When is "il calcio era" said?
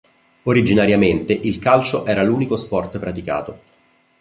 1.31-2.23